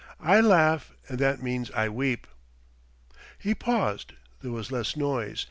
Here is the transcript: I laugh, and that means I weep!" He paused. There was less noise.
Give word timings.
I 0.23 0.41
laugh, 0.41 0.93
and 1.09 1.19
that 1.19 1.43
means 1.43 1.69
I 1.69 1.87
weep!" 1.87 2.25
He 3.37 3.53
paused. 3.53 4.13
There 4.41 4.51
was 4.51 4.71
less 4.71 4.97
noise. 4.97 5.39